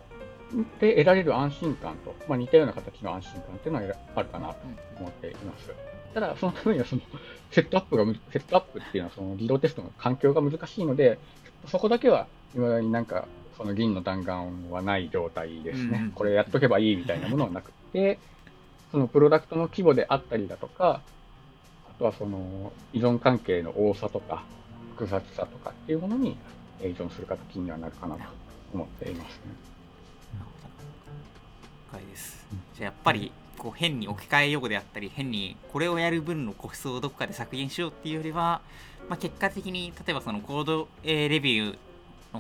[0.81, 4.57] で得られる安心感と、まあ、似たような形の安心感っていうのはあるかなと
[4.99, 5.73] 思っています。
[6.15, 7.03] ただ、そのためにはその
[7.51, 11.19] セットアップが、セットアップっていうのはその自動テストの環境が難しいので、
[11.67, 18.19] そこだけは、未だになんかその銀の弾丸はない状態ですね、うん、これやっとけばいいみたいなものはなくて、
[18.93, 21.01] そのプロダクトの規模であったりだとか、
[21.91, 24.45] あとはその依存関係の多さとか、
[24.91, 26.37] 複雑さとかっていうものに
[26.83, 28.23] 依存する形にはなるかなと
[28.75, 29.41] 思っていますね。
[30.35, 31.99] なるほど。
[31.99, 32.47] 了解です。
[32.75, 38.61] じゃあやっぱり、こう変に置き換え用語であったり変にこれをやる分のコストをどこかで削減しようっていうよりは、
[39.09, 41.79] まあ、結果的に例えばそのコード、えー、レビュー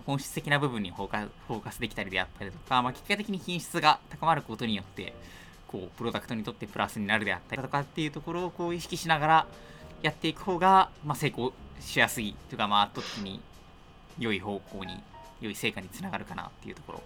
[0.00, 5.14] 本質的な部分にフォーカフォーカスできたりであったりとか、まあ、結果的に品質が高まることによって
[5.72, 9.46] こうプロダクトにとってプラスになるであったりとかっていうところをこう意識しながら
[10.02, 13.40] やっていく方が、まあ、成功しやすいというか、まあ、圧倒的に
[14.18, 15.02] 良い方向に
[15.40, 17.02] 良い成果につながるかなっていうところ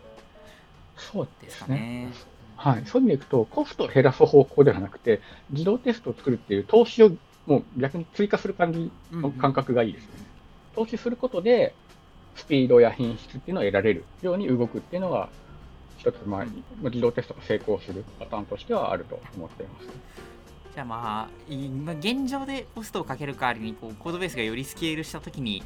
[0.97, 2.09] そうですかね。
[2.57, 7.11] はい、そういう意味でいくと、コストを減らす方向ではなくて、自動テストを作るっていう投資を
[7.47, 10.11] もう逆に追加する感じの感覚がいいですね。
[10.17, 11.75] うんうん、投資することで、
[12.35, 15.29] スピードや品質っていうのを得られるように動くっていうのが、
[16.07, 16.47] 一つ、まあ、
[16.83, 19.89] 自動テストが成功するパターンとしてはあると思っています。
[20.73, 25.63] じゃあまあ今現状でコストをかける代わりにこうコードベースがよりスケールした時に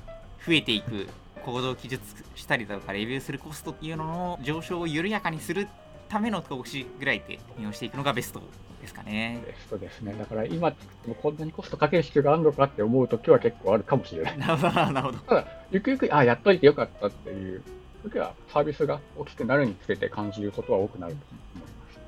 [0.46, 1.08] 増えていく
[1.44, 2.02] 行動記述
[2.36, 5.68] したりだとかレビューするコストっていうのの上昇を緩やかにする
[6.08, 8.40] ための投資ぐらいで運用していくのがベスト
[8.80, 9.42] ですかね。
[9.46, 10.14] ベストですね。
[10.14, 14.38] だから今作ってもこんなにコストかける必要があるのかって思うときは結構あるかもしれない。
[14.40, 15.18] なるほど、なるほど。
[15.18, 17.62] ただ、ゆくゆく、あ、やっといてよかったっていう
[18.02, 21.20] 時は、サービスが大きくなるにつれて感じることは多くなると
[21.54, 22.00] 思います。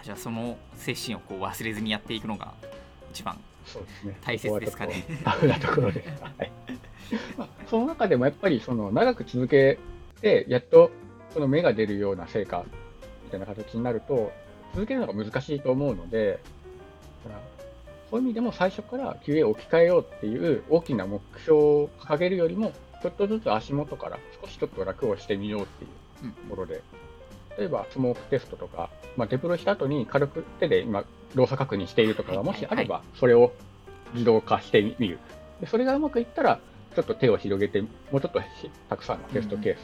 [0.00, 2.54] あじゃあその精神をこう忘れずにやっていくのが
[3.12, 3.38] 一番。
[4.22, 6.08] 大切ですかねタフなところです。
[6.22, 6.52] はい。
[7.36, 9.78] まあ、その中でもやっぱりその長く続け
[10.20, 10.90] て、やっと
[11.32, 12.64] その芽が出るような成果
[13.24, 14.32] みたいな形になると、
[14.74, 16.40] 続けるのが難しいと思うので、
[17.24, 17.42] だから
[18.10, 25.90] そういう意味でも最初から QA を置き換えようっていう大きな目標を掲げるよりも、ちょっとずつ足元から少しちょっと楽をしてみようっていう
[26.24, 26.32] うん。
[26.32, 26.82] ところで、
[27.56, 33.52] 例えばスモークテストとか、まあ、デプロイした後に軽く手で今動作確認しているとかがもしあれば、それを
[34.12, 35.18] 自動化してみる。
[35.60, 36.60] でそれがうまくいったら、
[36.94, 38.46] ちょっと手を広げて、もうちょっとし
[38.88, 39.78] たくさんのテストケース。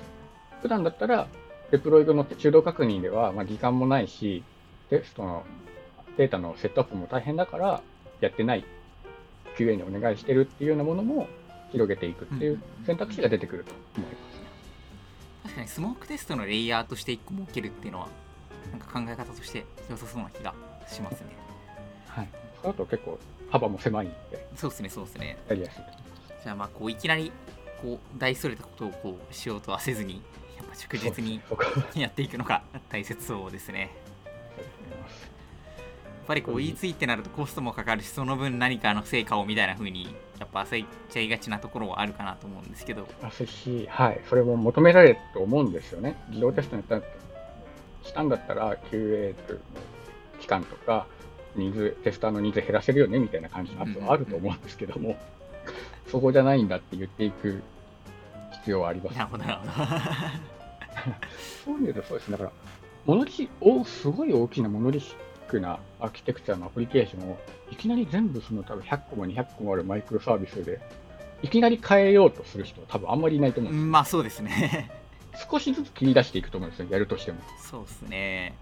[0.63, 1.29] 普段だったら、
[1.71, 4.43] デプロイドの中動確認では、まあ、時間もないし、
[4.91, 5.45] テストの
[6.17, 7.83] データのセットアップも大変だから、
[8.21, 8.65] やってない。
[9.57, 11.29] QA にお願いしてるっていうようなものも
[11.73, 14.47] 広げていくっていう選択肢が出てくると思いますね。
[15.45, 18.09] 確かにスモークテストのレイヤーとして1個設けるっていうのは
[18.73, 20.55] なんか考え方として良さそうな気が
[20.89, 21.29] しますね。
[22.09, 22.29] はい。
[22.61, 23.19] それだと結構
[23.51, 25.39] 幅も狭いんで、そうですねそうですね。
[25.49, 25.83] やりやすい。
[26.43, 27.33] じゃあまあこういきなり
[27.83, 30.23] こう大それたことをこうしようとはせずに
[30.57, 31.41] やっぱ着実に
[31.95, 33.91] やっていくのが 大切そうですね。
[34.59, 43.07] やっぱりこう言いついってなるとコストもかかるしその分何かの成果をみたいな風にやっぱ焦っちゃいがちなところはあるかなと思うんですけど。
[43.23, 46.17] ますし、はい、それも求められると思うんですよね。
[46.29, 46.83] 自動テストに
[48.03, 49.59] したんだったら QA の
[50.41, 51.07] 期間とか、
[51.57, 55.17] ニーズ、テスターのニーズ減らせるよねみたいな感じの圧はあると思うんですけども、
[56.09, 57.63] そこじゃないんだって言っていく
[58.53, 59.45] 必要はありますなるほど。
[59.45, 60.01] なるほど。
[61.65, 62.33] そういう意味でそうですね。
[62.33, 62.53] だから、
[63.05, 67.39] モノリシおすごい大きなモノリシックなアーキテクチャのアプリケーションを、
[67.71, 70.81] いきなり全部その多分100個も200個もあるマイクロサービスで、
[71.43, 73.87] いきなり変えようとする人は多分あんまりいないと思うんです。
[73.87, 74.91] まあそうですね
[75.51, 77.41] 少しずつ切り出していくと思うんですよ、やるとしても。
[77.59, 78.55] そうですね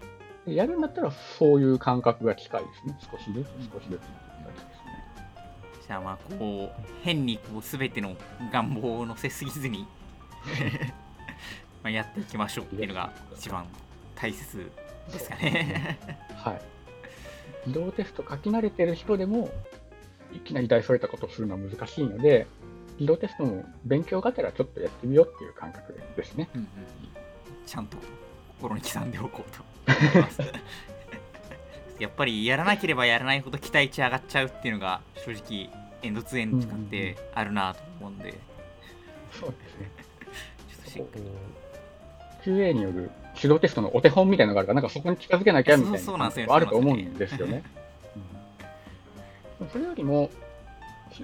[0.45, 2.97] でやるんだったらそういう感覚が近いですね。
[3.11, 4.01] 少しずつ少しずつ。
[5.87, 8.15] じゃあまあこう変にこう全ての
[8.51, 9.85] 願望を乗せすぎずに
[11.83, 13.67] まあやっていきましょうっていうのが一番
[14.15, 14.71] 大切
[15.11, 15.99] ですかね
[16.35, 16.74] はい。
[17.65, 19.51] 自動テスト書き慣れてる人でも、
[20.33, 22.47] いきなり大それたことをするのは難しいので、
[22.99, 26.49] 自動テストも勉強がてらちょっとやってみようっていう感覚ですね。
[26.55, 26.67] うんうん
[27.65, 27.97] ちゃんと
[28.59, 29.63] 心に刻んでおこうと。
[29.87, 30.41] 思います
[31.99, 35.69] やっぱりやらなければやらないほど期待値上がっちゃうっていうのが正直
[36.01, 38.33] エンドツーエンド使ってあるなと思うんで、
[39.31, 39.91] そうですね。
[40.93, 41.31] ちょっとしっか
[42.45, 47.63] り QA による手動テストのお手本みたいなのがあるから、なんかそこに近づけなきゃみたいなのがあると思うんですよね。
[49.59, 50.29] うんそれよりも、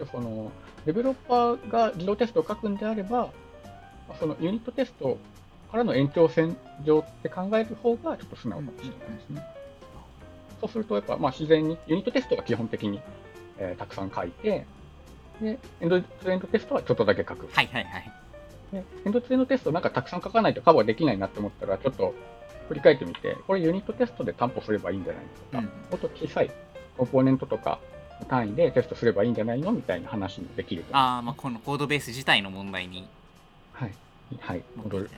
[0.09, 0.51] その
[0.85, 3.29] デベロッパーが自動テストを書くんであれば、
[4.07, 5.17] まあそのユニットテスト
[5.69, 9.43] からの延長線上って考える方がちょっと素直かもしれないですね。
[10.61, 13.01] そうすると、やっぱまあ自然に、ユニットテストは基本的に、
[13.57, 14.65] えーたくさん書いて、
[15.41, 17.49] で、エンドエンドテストはちょっとだけ書く。
[17.51, 18.20] はいはいはい
[18.71, 22.13] で、エンドツーエンドテストなんかたくさん書かないとカバーできないなって思ったら、ちょっと
[22.67, 26.51] 振り返ってみて、これユニットテストで担保すればいいんじゃないのとか、うんもっと小さい
[26.97, 27.79] コンポーネントとか
[28.29, 30.95] 単位でテストすればいいんじゃないのみたいな話もできると。
[30.95, 33.07] ああまあこのコードベース自体の問題に
[33.73, 33.93] はい。
[34.39, 34.63] はい。
[34.75, 35.09] 戻る。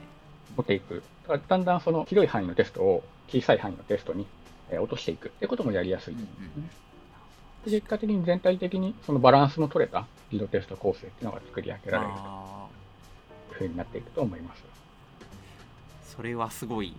[0.55, 1.03] 持っていく。
[1.23, 4.25] だからだんだんその広い範囲のテストを小さい範囲のテストに
[4.69, 6.69] えー落としていくってこともやりやすいうんうん
[7.65, 12.62] で結果的に全体的にそのバランスの取れた自動テスト構成っていうのが作り上げられるあと
[13.53, 14.63] いうふうになっていくと思います。
[14.63, 16.93] ーそれはすごい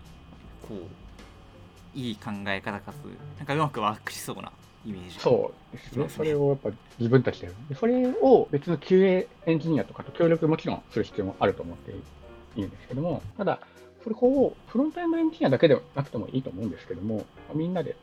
[0.67, 2.95] こういい考え方かつ
[3.37, 4.51] なんかうまくワークしそうな
[4.85, 5.19] イメージ。
[5.19, 5.89] そうですね。
[5.93, 6.17] そうですね。
[6.17, 13.59] それをやっぱ自分たちでそれを別の QA エンジニアとかと協力もちろんする必要もあると思っているんですけども、ただ、
[14.03, 17.95] それをフロントエンドエンジニアだけでなくてもいいと思うんですけども、みんなで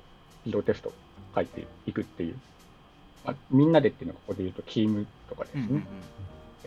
[0.44, 0.92] 自動テスト
[1.34, 2.36] 書いていくっていう、
[3.24, 5.86] まあ、みんなでっていうのがここで言うとチームとかですね、うんうんうん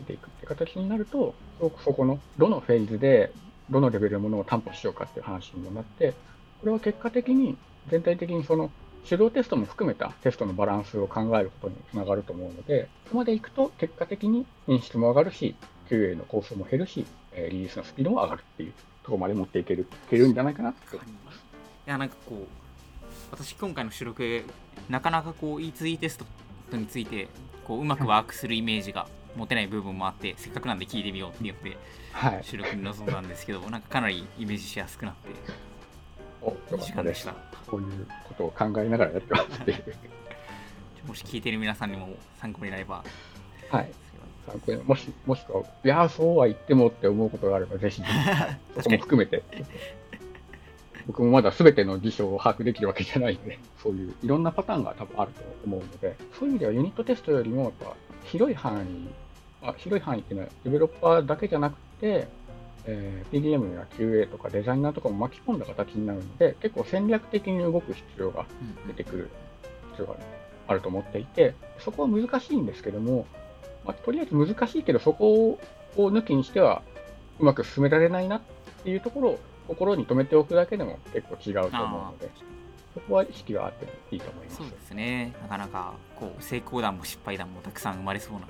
[0.01, 3.31] ていくって形になると、そそこのどのフェーズで
[3.69, 6.13] どのレベルのものを担保しようかっていう話にもなって、
[6.61, 7.57] これは結果的に
[7.89, 8.71] 全体的にその
[9.07, 15.55] 手動テストも含めたテストのバランスを考えることにつながると思うので、ここまでいくと結果的に品質も上がるし、
[15.89, 18.71] QA の工数も減るし、リリースのスピードも上がるっていう
[19.03, 21.35] ところまで持っていけるいけるんじゃないかなと思います。
[21.87, 22.45] いやなんかこう
[23.31, 24.43] 私今回の収録
[24.89, 26.17] なかなかこう E2E テス
[26.71, 27.27] トについて
[27.67, 31.77] こううまくワークするイメージが持てない部分もあってせっかくなんで聞いてみようって言って
[32.11, 32.43] はい。
[32.43, 37.57] 収録に臨んだんですけど、なんかかなりイメージしやすくなって時間でしたた。
[37.67, 39.95] こういうことを考えながらやってますっていう。
[41.07, 42.09] もし聞いてる皆さんにも
[42.39, 43.03] 参考になれば
[43.69, 43.91] はい。
[44.47, 49.43] 参考にもし、もしくは、いやー、そうは言ってもって思うことがあれば、ぜひ、は いそこも含めて。
[51.07, 59.07] 僕もまだ全ての事象を把握できるわけじゃないんで、そういういろんなパターンが多分あると思うので、そういう意味ではユニットテストよりも、やっぱ広い範囲、
[59.69, 62.27] あ広い範囲っていうのは、デベロッパーだけじゃなくて、
[62.85, 68.45] えー PDM や QA とかデザイナーとかも巻き込んだ形になるので、結構戦略的に動く必要が
[68.83, 69.29] うん出てくる
[69.91, 70.15] 必要が
[70.67, 73.25] あると思っていて、そこは難しいんですけども、
[73.85, 75.59] まあ、とりあえず難しいけど、そこを
[75.95, 76.81] 抜きにしては
[77.39, 78.41] うまく進められないなっ
[78.83, 82.29] ていうところを心に留めておくだけでも結構違うと思うので、
[82.93, 84.57] そこは意識があってもいいと思います。
[84.57, 88.41] そうですねなかなかこう成功談も失敗談もたくさん生まれそうな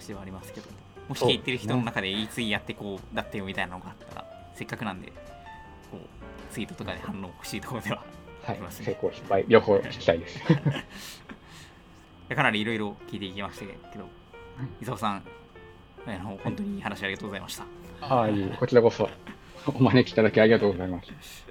[0.00, 0.66] 話ではありますけど
[1.08, 4.24] もし聞いてる人の中で E2 やってこうだったよみたいなのがあったら
[4.54, 5.08] せっかくなんで
[5.90, 7.96] こうツイートとかで反応欲しいところでは
[8.42, 8.54] はい。
[8.54, 8.86] ありますね。
[8.86, 10.40] 成功、失敗、両方聞きたいです。
[12.34, 14.08] かなりいろいろ聞いていきましたけど
[14.80, 15.22] 伊沢さん
[16.06, 17.66] あの本当にいい話ありがとうございました。
[18.00, 19.10] はい、こちらこそ
[19.66, 21.10] お招きいただきありがとうございます。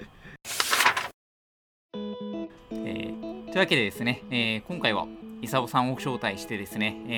[1.94, 5.06] えーというわけでですね、えー今回は
[5.42, 7.12] 伊沢さんを招待してですね、え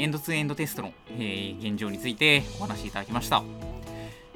[0.00, 3.42] ーエンドツーエンドテストの、えー現状についてお話しいただきました。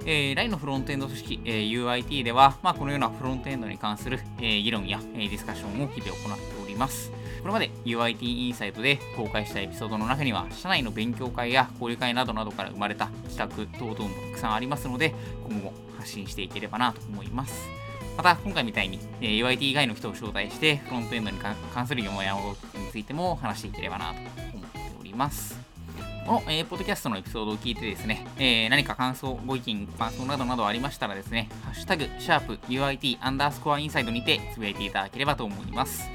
[0.05, 7.11] えー LINE のフロントエンド組織、えー UIT では、まあ、このようなフロントエンドに関する、えー議論や、えーディスカッションを日々行っております。
[7.41, 15.13] これまで UIT インサイトで公開したエピソードの中には、社内の勉強会や交流会などなどから生まれた企画等々もたくさんありますので、
[15.49, 17.82] 今後発信していければなと思います。
[18.17, 22.41] また、今回みたいに、えー UIT 以外の人を招待して、フロントエンドに関するよもやま
[22.79, 24.21] についても話していければなと
[24.55, 25.59] 思っております。
[26.27, 36.09] この、えーポッドキャストのエピソードを聞いてですね、えー何か感想、ご意見、感想などなどありましたらですね、ハッシュタグ、シャープ UIT underscore inside にてつぶやいていただければと思います。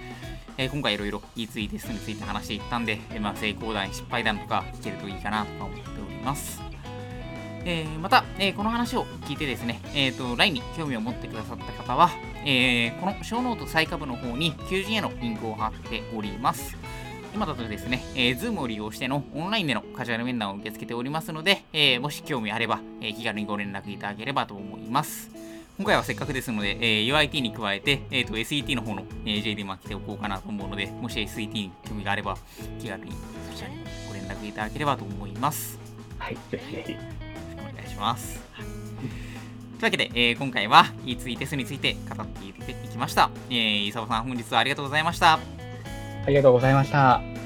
[0.58, 6.66] えー今回いろいろ E2 テストについて話していったんで、えまあ、成功談、失敗談とか聞けるといいかなと思っております。
[7.70, 12.09] えーまた、えーこの話を聞いてですね、えーと、LINE に興味を持ってくださった方は、
[12.45, 16.78] えーこのショーノート最下部の方に求人へのリンクを貼っております。
[17.34, 25.30] 今だとですね、えー Zoom を利用してのオンラインでのカジュアル面談を受け付けておりますので、えーもし興味あれば、えー気軽にご連絡いただければと思います。
[25.78, 32.38] 今回はせっかくですので、えー UIT に加えて、えーと SET の方の、えー JD も来ておこうかなと思うので、もし SET に興味があれば、
[32.80, 33.11] 気軽に
[33.51, 33.76] そちらに
[34.07, 35.78] ご連絡いただければと思います。
[36.18, 37.16] はい、ぜひぜひ。
[37.98, 38.39] します。
[39.80, 43.30] というわけで、えー今回は E2 テスについて語っていきました。
[43.50, 45.34] えー、伊沢さん、本日はありがとうございました。
[45.34, 45.39] あ
[46.30, 47.36] りがとうございました。